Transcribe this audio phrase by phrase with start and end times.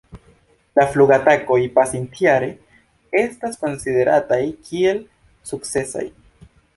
[0.79, 2.49] La flugatakoj pasintjare
[3.21, 5.03] estas konsiderataj kiel
[5.51, 6.07] sukcesaj.